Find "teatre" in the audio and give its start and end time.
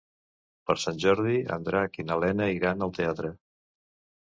3.03-3.35